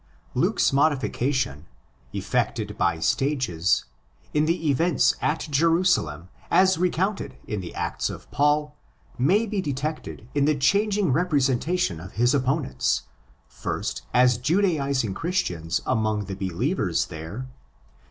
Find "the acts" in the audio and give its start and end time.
7.61-8.09